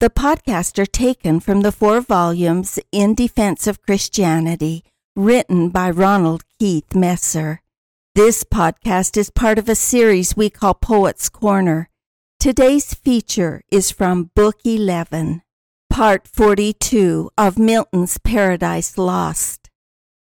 [0.00, 4.82] The podcasts are taken from the four volumes In Defense of Christianity,
[5.14, 7.62] written by Ronald Keith Messer.
[8.16, 11.90] This podcast is part of a series we call Poets Corner.
[12.40, 15.42] Today's feature is from Book 11,
[15.88, 19.70] Part 42 of Milton's Paradise Lost.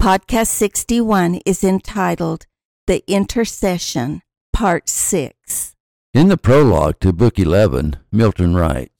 [0.02, 2.46] Podcast 61 is entitled
[2.88, 5.76] The Intercession, Part 6.
[6.14, 8.91] In the prologue to Book 11, Milton writes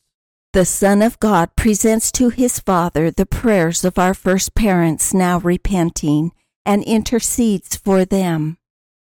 [0.54, 5.40] The Son of God presents to his Father the prayers of our first parents now
[5.40, 6.34] repenting
[6.66, 8.58] and intercedes for them.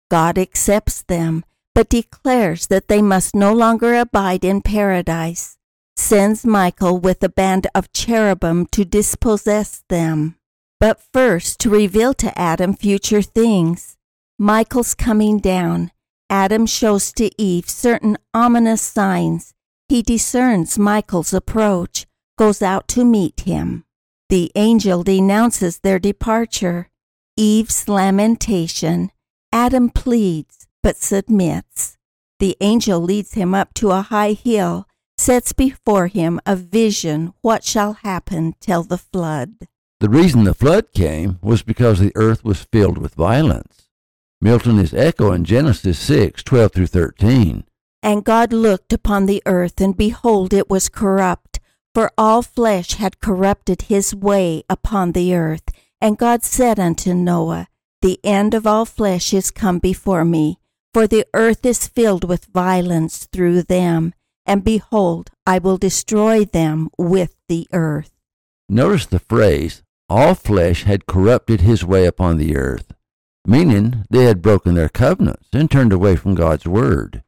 [0.09, 5.59] God accepts them, but declares that they must no longer abide in paradise,
[5.95, 10.38] sends Michael with a band of cherubim to dispossess them.
[10.79, 13.97] But first, to reveal to Adam future things.
[14.39, 15.91] Michael's coming down
[16.27, 19.55] Adam shows to Eve certain ominous signs.
[19.88, 23.86] He discerns Michael's approach, goes out to meet him.
[24.30, 26.89] The angel denounces their departure.
[27.38, 29.11] Eve's lamentation.
[29.52, 31.97] Adam pleads, but submits.
[32.39, 37.63] The angel leads him up to a high hill, sets before him a vision what
[37.63, 39.67] shall happen till the flood.
[40.00, 43.88] The reason the flood came was because the earth was filled with violence.
[44.41, 47.63] Milton is echoing Genesis 6 12 through 13.
[48.05, 51.59] And God looked upon the earth, and behold, it was corrupt,
[51.95, 55.63] for all flesh had corrupted his way upon the earth.
[55.99, 57.67] And God said unto Noah,
[58.03, 60.59] The end of all flesh is come before me,
[60.93, 64.13] for the earth is filled with violence through them.
[64.45, 68.11] And behold, I will destroy them with the earth.
[68.69, 72.93] Notice the phrase, all flesh had corrupted his way upon the earth
[73.47, 77.22] meaning they had broken their covenants and turned away from God's word.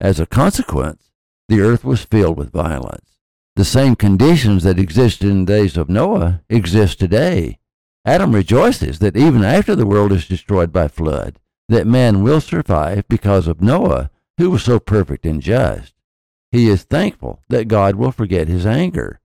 [0.00, 1.10] As a consequence,
[1.48, 3.18] the earth was filled with violence.
[3.56, 7.58] The same conditions that existed in the days of Noah exist today.
[8.04, 13.08] Adam rejoices that even after the world is destroyed by flood, that man will survive
[13.08, 15.94] because of Noah, who was so perfect and just.
[16.52, 19.20] He is thankful that God will forget his anger.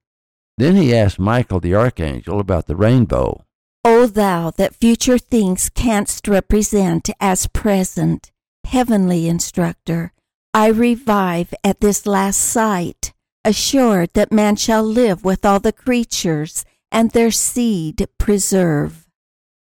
[0.57, 3.45] Then he asks Michael the archangel about the rainbow.
[3.85, 8.31] O thou that future things canst represent as present,
[8.65, 10.13] heavenly instructor,
[10.55, 13.11] I revive at this last sight,
[13.43, 19.09] assured that man shall live with all the creatures and their seed preserve.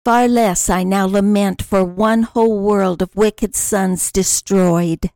[0.04, 5.10] Far less I now lament for one whole world of wicked sons destroyed.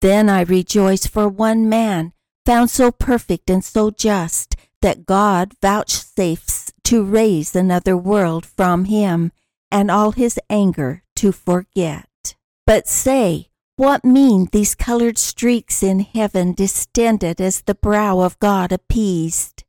[0.00, 2.12] Then I rejoice for one man
[2.44, 9.30] found so perfect and so just that God vouchsafes to raise another world from him
[9.70, 12.34] and all his anger to forget.
[12.66, 18.70] But say, what mean these colored streaks in heaven distended as the brow of God
[18.70, 19.64] appeased?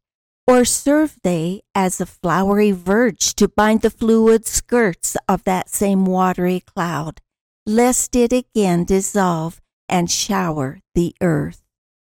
[0.47, 6.05] Or serve they as a flowery verge to bind the fluid skirts of that same
[6.05, 7.19] watery cloud,
[7.65, 11.63] lest it again dissolve and shower the earth?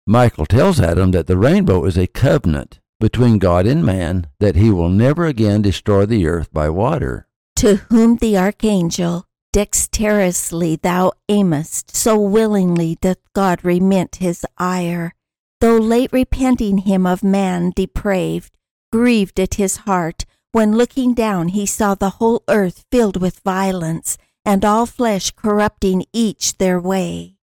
[0.08, 4.70] Michael tells Adam that the rainbow is a covenant between God and man that he
[4.72, 7.28] will never again destroy the earth by water.
[7.58, 15.14] To whom the archangel dexterously thou aimest, so willingly doth God remit his ire.
[15.60, 18.58] Though late repenting him of man depraved,
[18.92, 24.18] grieved at his heart, when looking down he saw the whole earth filled with violence,
[24.44, 27.36] and all flesh corrupting each their way.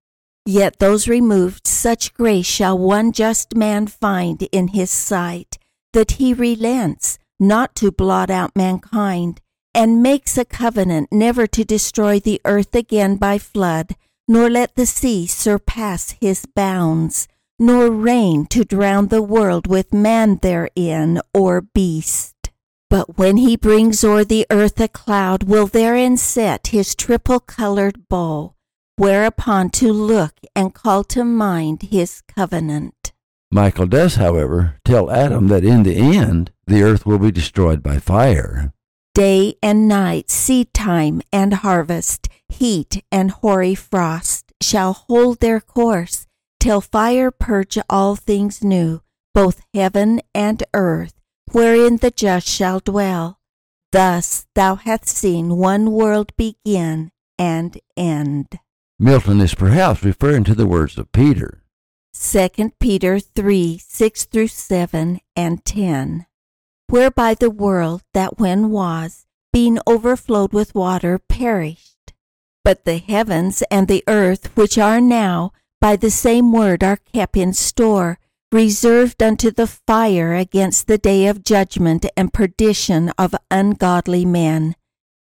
[0.45, 5.57] Yet those removed, such grace shall one just man find in his sight,
[5.93, 9.41] that he relents not to blot out mankind,
[9.73, 13.95] and makes a covenant never to destroy the earth again by flood,
[14.27, 17.27] nor let the sea surpass his bounds,
[17.57, 22.35] nor rain to drown the world with man therein or beast.
[22.89, 28.07] But when he brings o'er the earth a cloud, will therein set his triple colored
[28.09, 28.55] bow
[28.99, 33.13] whereupon to look and call to mind his covenant.
[33.49, 37.97] Michael does, however, tell Adam that in the end the earth will be destroyed by
[37.97, 38.73] fire.
[39.19, 46.25] Day and night, seed time and harvest, heat and hoary frost shall hold their course
[46.61, 49.01] till fire purge all things new,
[49.33, 51.15] both heaven and earth,
[51.51, 53.41] wherein the just shall dwell.
[53.91, 58.57] Thus thou hast seen one world begin and end.
[58.97, 61.61] Milton is perhaps referring to the words of Peter.
[62.13, 66.25] 2 Peter 3 6 through 7 and 10.
[66.89, 72.13] Whereby the world that when was, being overflowed with water, perished.
[72.63, 77.37] But the heavens and the earth, which are now, by the same word are kept
[77.37, 78.17] in store,
[78.51, 84.75] reserved unto the fire against the day of judgment and perdition of ungodly men.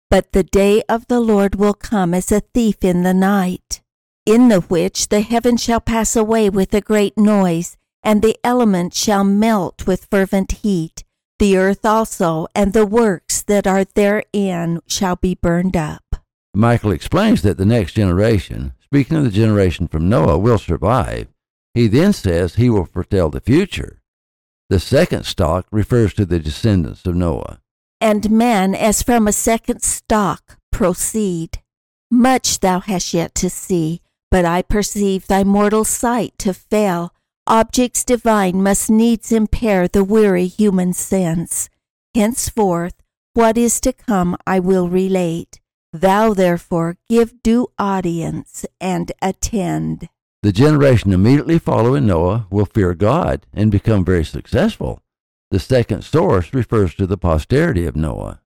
[0.09, 3.83] But the day of the Lord will come as a thief in the night,
[4.25, 8.99] in the which the heaven shall pass away with a great noise, and the elements
[8.99, 11.05] shall melt with fervent heat.
[11.41, 16.17] The earth also and the works that are therein shall be burned up.
[16.53, 21.29] Michael explains that the next generation, speaking of the generation from Noah, will survive.
[21.73, 24.03] He then says he will foretell the future.
[24.69, 27.61] The second stock refers to the descendants of Noah.
[28.03, 31.63] And men as from a second stock proceed.
[32.11, 37.15] Much thou hast yet to see, but I perceive thy mortal sight to fail.
[37.51, 41.69] Objects divine must needs impair the weary human sense.
[42.15, 42.95] Henceforth,
[43.35, 45.59] what is to come I will relate.
[45.93, 50.09] Thou therefore give due audience and attend.
[50.45, 55.03] The generation immediately following Noah will fear God and become very successful.
[55.51, 58.43] The second source refers to the posterity of Noah.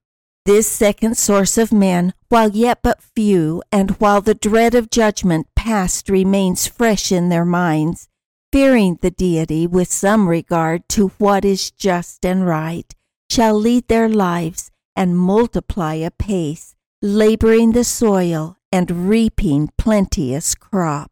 [0.47, 5.47] This second source of men, while yet but few, and while the dread of judgment
[5.55, 8.09] past remains fresh in their minds,
[8.55, 12.95] fearing the deity with some regard to what is just and right,
[13.29, 21.11] shall lead their lives and multiply apace, laboring the soil and reaping plenteous crop.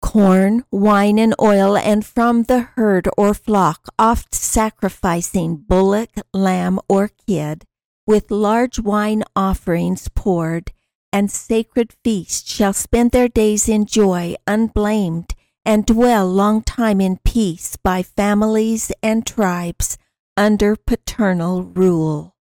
[0.00, 7.10] Corn, wine, and oil, and from the herd or flock, oft sacrificing bullock, lamb, or
[7.26, 7.64] kid,
[8.06, 10.70] with large wine offerings poured,
[11.12, 15.34] and sacred feasts shall spend their days in joy unblamed,
[15.68, 19.98] and dwell long time in peace by families and tribes
[20.34, 22.34] under paternal rule.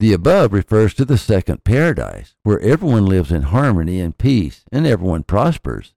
[0.00, 4.86] The above refers to the second paradise, where everyone lives in harmony and peace, and
[4.86, 5.94] everyone prospers.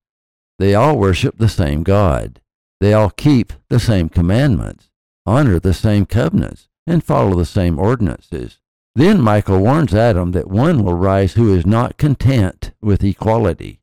[0.60, 2.39] They all worship the same God.
[2.80, 4.89] They all keep the same commandments,
[5.25, 8.60] honor the same covenants, and follow the same ordinances.
[8.95, 13.81] Then Michael warns Adam that one will rise who is not content with equality.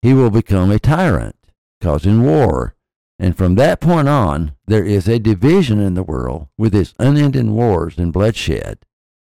[0.00, 1.36] He will become a tyrant,
[1.80, 2.74] causing war.
[3.18, 7.54] And from that point on, there is a division in the world with its unending
[7.54, 8.78] wars and bloodshed.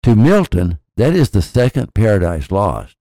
[0.03, 2.95] To Milton, that is the second paradise lost.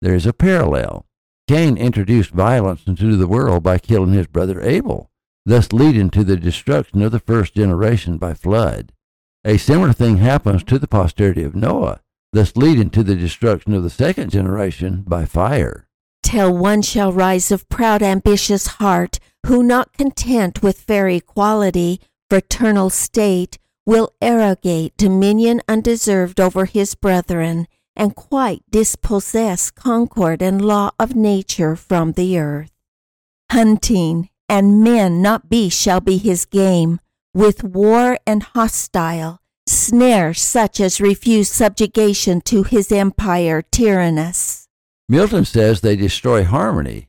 [0.00, 1.06] There is a parallel.
[1.48, 5.10] Cain introduced violence into the world by killing his brother Abel,
[5.44, 8.92] thus leading to the destruction of the first generation by flood.
[9.44, 12.00] A similar thing happens to the posterity of Noah,
[12.32, 15.88] thus leading to the destruction of the second generation by fire.
[16.30, 22.88] Till one shall rise of proud, ambitious heart, who, not content with fair equality, fraternal
[22.88, 31.16] state, will arrogate dominion undeserved over his brethren, and quite dispossess concord and law of
[31.16, 32.70] nature from the earth.
[33.50, 37.00] Hunting and men, not beasts, shall be his game
[37.34, 44.59] with war and hostile, snare such as refuse subjugation to his empire tyrannous.
[45.10, 47.08] Milton says they destroy harmony,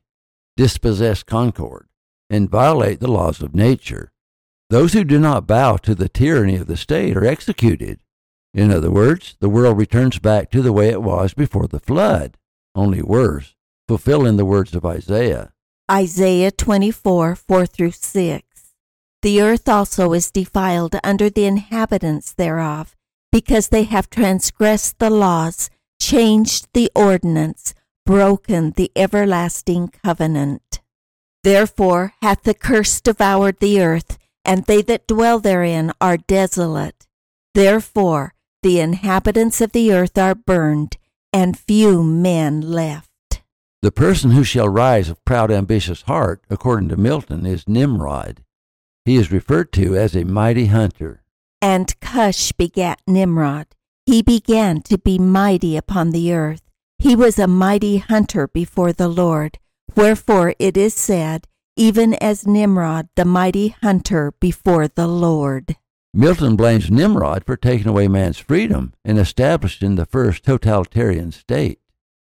[0.57, 1.87] dispossess concord,
[2.31, 4.11] and violate the laws of nature.
[4.71, 7.99] Those who do not bow to the tyranny of the state are executed.
[8.55, 12.37] In other words, the world returns back to the way it was before the flood,
[12.73, 13.53] only worse,
[13.87, 15.53] fulfilling the words of Isaiah.
[15.91, 18.43] Isaiah 24 4 through 6.
[19.21, 22.95] The earth also is defiled under the inhabitants thereof,
[23.31, 30.81] because they have transgressed the laws, changed the ordinance, broken the everlasting covenant.
[31.43, 37.07] Therefore hath the curse devoured the earth, and they that dwell therein are desolate.
[37.53, 40.97] Therefore the inhabitants of the earth are burned,
[41.33, 43.09] and few men left.
[43.81, 48.43] The person who shall rise of proud, ambitious heart, according to Milton, is Nimrod.
[49.05, 51.23] He is referred to as a mighty hunter.
[51.59, 53.67] And Cush begat Nimrod.
[54.05, 56.61] He began to be mighty upon the earth.
[57.01, 59.57] He was a mighty hunter before the Lord.
[59.95, 65.77] Wherefore it is said, even as Nimrod, the mighty hunter before the Lord.
[66.13, 71.79] Milton blames Nimrod for taking away man's freedom and establishing the first totalitarian state.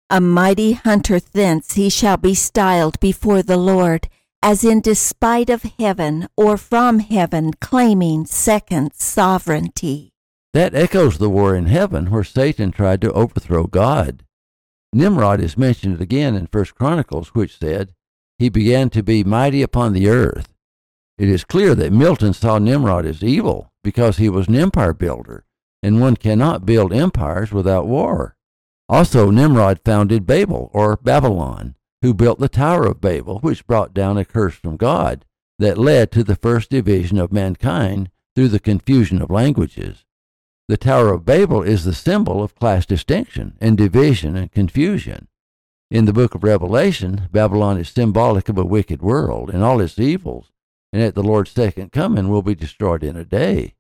[0.10, 4.10] A mighty hunter thence he shall be styled before the Lord,
[4.42, 10.14] as in despite of heaven or from heaven claiming second sovereignty.
[10.54, 14.24] That echoes the war in heaven where Satan tried to overthrow God.
[14.94, 17.94] Nimrod is mentioned again in First Chronicles, which said,
[18.38, 20.54] He began to be mighty upon the earth.
[21.18, 25.46] It is clear that Milton saw Nimrod as evil because he was an empire builder,
[25.82, 28.36] and one cannot build empires without war.
[28.90, 34.18] Also, Nimrod founded Babel, or Babylon, who built the Tower of Babel, which brought down
[34.18, 35.26] a curse from God
[35.60, 40.06] that led to the first division of mankind through the confusion of languages.
[40.70, 45.28] The Tower of Babel is the symbol of class distinction and division and confusion.
[45.92, 50.00] In the book of Revelation, Babylon is symbolic of a wicked world and all its
[50.00, 50.54] evils,
[50.94, 53.76] and at the Lord's second coming will be destroyed in a day.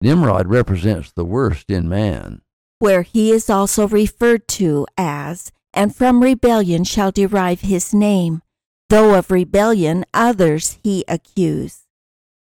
[0.00, 2.42] Nimrod represents the worst in man.
[2.80, 8.42] Where he is also referred to as, and from rebellion shall derive his name,
[8.90, 11.82] though of rebellion others he accuse.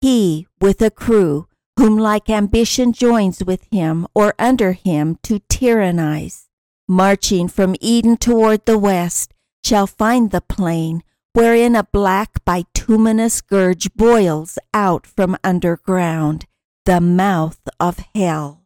[0.01, 1.47] He, with a crew,
[1.77, 6.48] whom like ambition joins with him or under him to tyrannize,
[6.88, 11.03] marching from Eden toward the west, shall find the plain
[11.34, 16.46] wherein a black bituminous gurge boils out from underground,
[16.86, 18.63] the mouth of hell.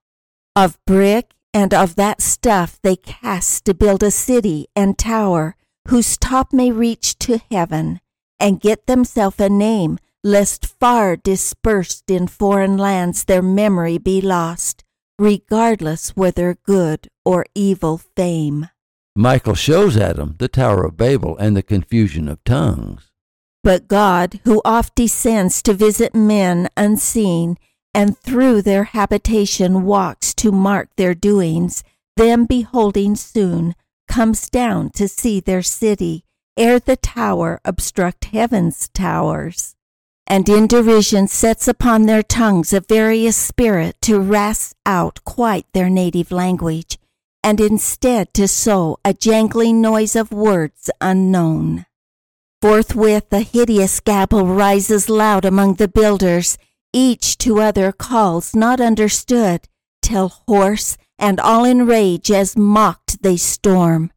[0.55, 5.57] Of brick and of that stuff they cast to build a city and tower,
[5.89, 7.99] whose top may reach to heaven,
[8.39, 14.83] and get themselves a name lest far dispersed in foreign lands their memory be lost,
[15.17, 18.69] regardless whether good or evil fame.
[19.15, 23.11] Michael shows Adam the Tower of Babel and the confusion of tongues.
[23.63, 27.57] But God, who oft descends to visit men unseen,
[27.93, 31.83] and through their habitation walks to mark their doings,
[32.15, 33.75] them beholding soon,
[34.07, 36.23] comes down to see their city,
[36.57, 39.75] ere the tower obstruct heaven's towers
[40.31, 45.89] and in derision sets upon their tongues a various spirit to rasp out quite their
[45.89, 46.97] native language,
[47.43, 51.85] and instead to sow a jangling noise of words unknown.
[52.61, 56.57] Forthwith a hideous gabble rises loud among the builders,
[56.93, 59.67] each to other calls not understood,
[60.01, 64.09] till hoarse and all in rage as mocked they storm.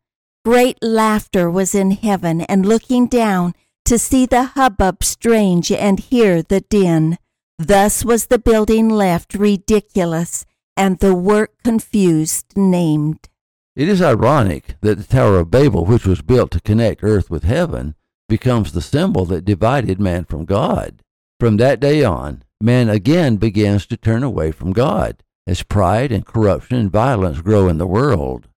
[0.44, 3.52] Great laughter was in heaven, and looking down,
[3.84, 7.18] to see the hubbub strange and hear the din.
[7.58, 13.28] Thus was the building left ridiculous, and the work confused named.
[13.76, 17.44] It is ironic that the Tower of Babel, which was built to connect earth with
[17.44, 17.94] heaven,
[18.28, 21.02] becomes the symbol that divided man from God.
[21.38, 26.24] From that day on, man again begins to turn away from God, as pride and
[26.24, 28.48] corruption and violence grow in the world.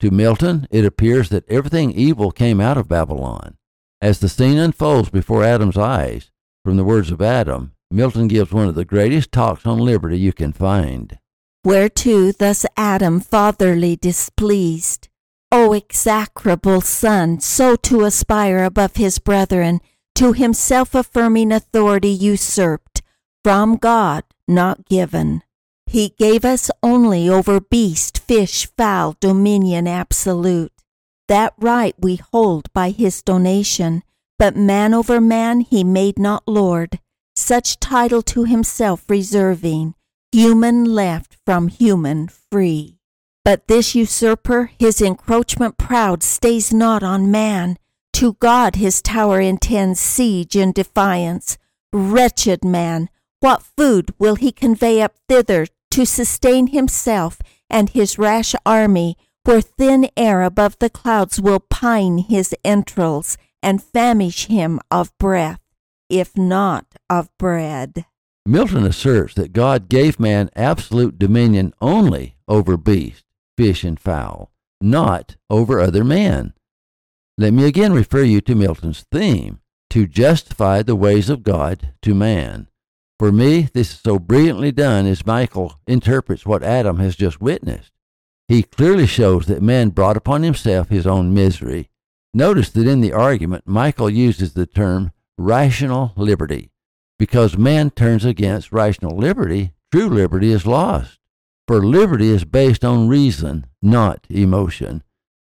[0.00, 3.58] To Milton, it appears that everything evil came out of Babylon.
[4.02, 6.30] As the scene unfolds before Adam's eyes,
[6.64, 10.32] from the words of Adam, Milton gives one of the greatest talks on liberty you
[10.32, 11.18] can find.
[11.64, 15.08] Whereto thus Adam fatherly displeased,
[15.52, 19.80] O execrable son, so to aspire above his brethren,
[20.14, 23.02] to himself affirming authority usurped,
[23.44, 25.42] from God not given.
[25.84, 30.72] He gave us only over beast, fish, fowl, dominion absolute.
[31.30, 34.02] That right we hold by his donation,
[34.36, 36.98] but man over man he made not Lord,
[37.36, 39.94] such title to himself reserving,
[40.32, 42.98] human left from human free.
[43.44, 47.76] But this usurper, his encroachment proud, stays not on man.
[48.14, 51.58] To God his tower intends siege and defiance.
[51.92, 53.08] Wretched man,
[53.38, 57.38] what food will he convey up thither to sustain himself
[57.70, 63.82] and his rash army for thin air above the clouds will pine his entrails and
[63.82, 65.60] famish him of breath,
[66.08, 68.04] if not of bread.
[68.46, 73.24] Milton asserts that God gave man absolute dominion only over beast,
[73.56, 76.54] fish, and fowl, not over other men.
[77.36, 82.14] Let me again refer you to Milton's theme to justify the ways of God to
[82.14, 82.68] man.
[83.18, 87.92] For me, this is so brilliantly done as Michael interprets what Adam has just witnessed.
[88.50, 91.88] He clearly shows that man brought upon himself his own misery.
[92.34, 96.72] Notice that in the argument, Michael uses the term rational liberty.
[97.16, 101.20] Because man turns against rational liberty, true liberty is lost.
[101.68, 105.04] For liberty is based on reason, not emotion.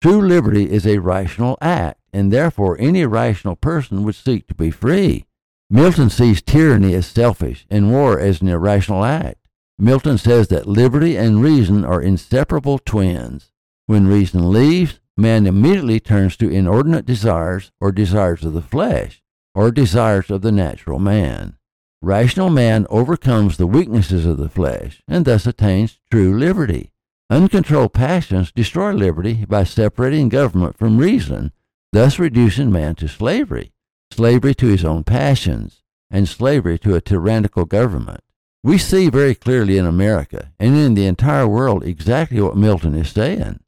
[0.03, 4.73] True liberty is a rational act, and therefore any rational person would seek to be
[4.73, 5.25] free.
[5.71, 9.48] Milton sees tyranny as selfish and war as an irrational act.
[9.81, 13.53] Milton says that liberty and reason are inseparable twins.
[13.87, 19.23] When reason leaves, man immediately turns to inordinate desires or desires of the flesh
[19.55, 21.57] or desires of the natural man.
[22.03, 26.93] Rational man overcomes the weaknesses of the flesh and thus attains true liberty.
[27.31, 31.53] Uncontrolled passions destroy liberty by separating government from reason,
[31.93, 33.73] thus reducing man to slavery,
[34.11, 38.23] slavery to his own passions, and slavery to a tyrannical government.
[38.65, 43.11] We see very clearly in America and in the entire world exactly what Milton is
[43.11, 43.61] saying.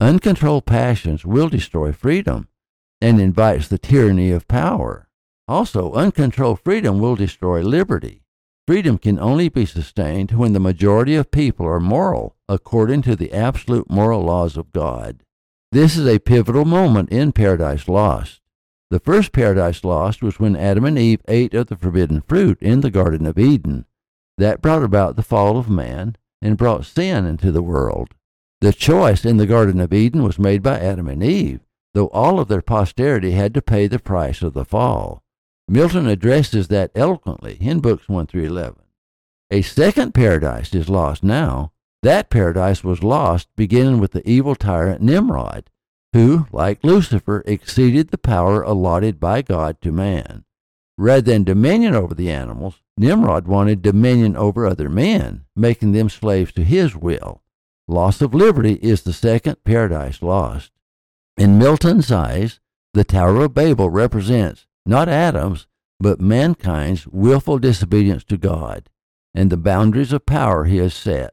[0.00, 2.48] Uncontrolled passions will destroy freedom
[3.00, 5.08] and invites the tyranny of power.
[5.46, 8.22] Also, uncontrolled freedom will destroy liberty.
[8.66, 13.32] Freedom can only be sustained when the majority of people are moral, according to the
[13.32, 15.24] absolute moral laws of God.
[15.72, 18.40] This is a pivotal moment in Paradise Lost.
[18.90, 22.80] The first Paradise Lost was when Adam and Eve ate of the forbidden fruit in
[22.80, 23.86] the Garden of Eden.
[24.38, 28.14] That brought about the fall of man and brought sin into the world.
[28.60, 31.60] The choice in the Garden of Eden was made by Adam and Eve,
[31.92, 35.24] though all of their posterity had to pay the price of the fall.
[35.66, 38.76] Milton addresses that eloquently in books 1 through 11.
[39.50, 41.72] A second paradise is lost now.
[42.02, 45.68] That paradise was lost beginning with the evil tyrant Nimrod,
[46.12, 50.44] who, like Lucifer, exceeded the power allotted by God to man.
[50.98, 56.52] Rather than dominion over the animals, Nimrod wanted dominion over other men, making them slaves
[56.52, 57.40] to his will.
[57.86, 60.72] Loss of liberty is the second paradise lost.
[61.38, 62.60] In Milton's eyes,
[62.92, 65.66] the Tower of Babel represents not Adam's,
[65.98, 68.90] but mankind's willful disobedience to God
[69.34, 71.32] and the boundaries of power he has set.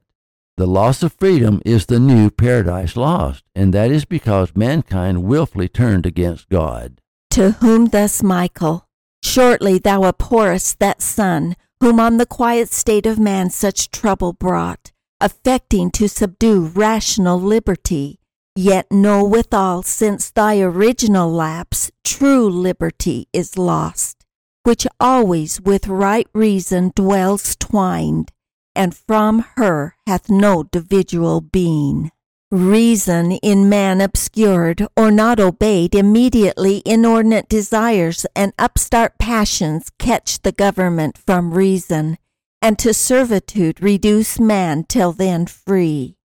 [0.58, 5.68] The loss of freedom is the new paradise lost, and that is because mankind willfully
[5.68, 7.02] turned against God.
[7.32, 8.85] To whom thus Michael,
[9.26, 14.92] Shortly thou abhorrest that son, whom on the quiet state of man such trouble brought,
[15.20, 18.20] affecting to subdue rational liberty,
[18.58, 24.24] Yet know withal, since thy original lapse, true liberty is lost,
[24.64, 28.32] which always with right reason dwells twined,
[28.74, 32.12] and from her hath no individual being.
[32.56, 40.54] Reason in man obscured or not obeyed, immediately inordinate desires and upstart passions catch the
[40.54, 42.18] government from reason,
[42.62, 46.16] and to servitude reduce man till then free.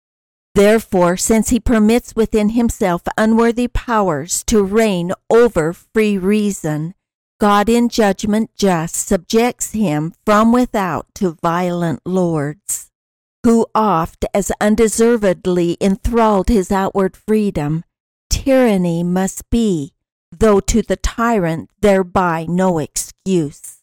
[0.54, 6.94] Therefore, since he permits within himself unworthy powers to reign over free reason,
[7.40, 12.79] God in judgment just subjects him from without to violent lords,
[13.44, 17.84] who oft as undeservedly enthralled his outward freedom.
[18.28, 19.92] Tyranny must be,
[20.30, 23.78] though to the tyrant thereby no excuse.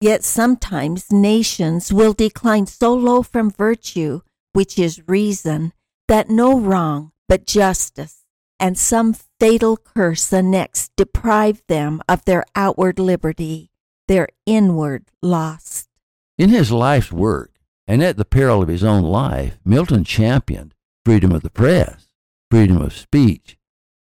[0.00, 4.20] Yet sometimes nations will decline so low from virtue,
[4.52, 5.72] which is reason,
[6.06, 8.18] that no wrong but justice
[8.60, 13.70] and some fatal curse annexed deprive them of their outward liberty,
[14.08, 15.88] their inward lost.
[16.36, 17.52] In his life's work,
[17.88, 20.74] and at the peril of his own life, Milton championed
[21.04, 22.08] freedom of the press,
[22.50, 23.56] freedom of speech,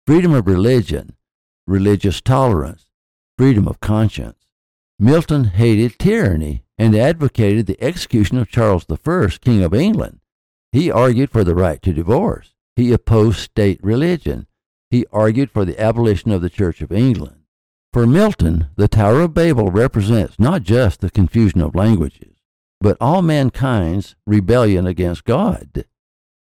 [0.06, 1.16] freedom of religion,
[1.66, 2.86] religious tolerance,
[3.38, 4.46] freedom of conscience.
[4.98, 10.20] Milton hated tyranny and advocated the execution of Charles I, King of England,
[10.72, 12.54] he argued for the right to divorce.
[12.74, 14.46] He opposed state religion.
[14.90, 17.44] He argued for the abolition of the Church of England.
[17.92, 22.35] For Milton, the Tower of Babel represents not just the confusion of languages,
[22.86, 25.86] but all mankind's rebellion against God.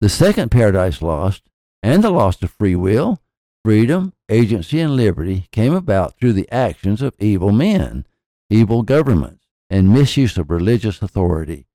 [0.03, 1.44] The second paradise lost
[1.83, 3.22] and the loss of free will,
[3.64, 8.05] freedom, agency, and liberty came about through the actions of evil men,
[8.51, 11.68] evil governments, and misuse of religious authority.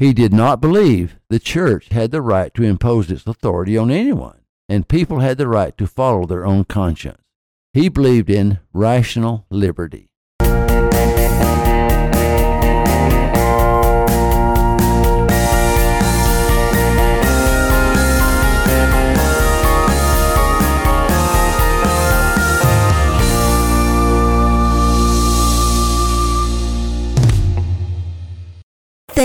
[0.00, 4.40] He did not believe the church had the right to impose its authority on anyone,
[4.68, 7.22] and people had the right to follow their own conscience.
[7.72, 10.07] He believed in rational liberty.